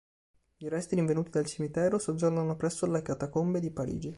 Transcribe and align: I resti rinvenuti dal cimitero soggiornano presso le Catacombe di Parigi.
I 0.57 0.67
resti 0.67 0.95
rinvenuti 0.95 1.29
dal 1.29 1.45
cimitero 1.45 1.99
soggiornano 1.99 2.55
presso 2.55 2.87
le 2.89 3.03
Catacombe 3.03 3.59
di 3.59 3.69
Parigi. 3.69 4.09